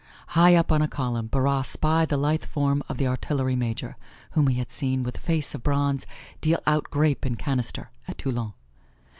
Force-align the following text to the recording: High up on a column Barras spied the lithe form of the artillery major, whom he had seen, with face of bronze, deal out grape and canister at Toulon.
High 0.29 0.55
up 0.55 0.71
on 0.71 0.81
a 0.81 0.87
column 0.87 1.27
Barras 1.27 1.67
spied 1.67 2.09
the 2.09 2.17
lithe 2.17 2.43
form 2.43 2.81
of 2.89 2.97
the 2.97 3.05
artillery 3.07 3.55
major, 3.55 3.97
whom 4.31 4.47
he 4.47 4.57
had 4.57 4.71
seen, 4.71 5.03
with 5.03 5.15
face 5.17 5.53
of 5.53 5.61
bronze, 5.61 6.07
deal 6.41 6.59
out 6.65 6.85
grape 6.89 7.23
and 7.23 7.37
canister 7.37 7.91
at 8.07 8.17
Toulon. 8.17 8.53